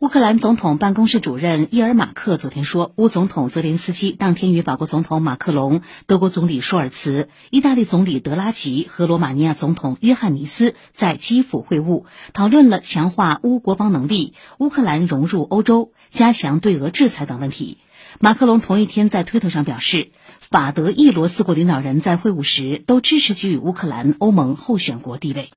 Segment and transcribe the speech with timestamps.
[0.00, 17.76] 乌克兰总统办公室主任伊尔马克昨天说，乌总统泽连斯基当天与法国总统马克龙、德国总理舒尔茨、意大利总理德拉吉和罗马尼亚总统约翰尼斯在基辅会晤，讨论了强化乌国防能力、乌克兰融入欧洲、加强对俄制裁等问题。
[18.20, 20.12] 马克龙同一天在推特上表示，
[20.50, 25.48] 法德意罗四国领导人在会晤时都支持给予乌克兰欧盟候选国地位。